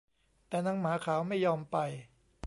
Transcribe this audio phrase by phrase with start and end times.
[0.47, 1.77] แต่นางหมาขาวไม่ยอมไป